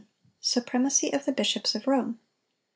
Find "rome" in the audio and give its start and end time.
1.85-2.19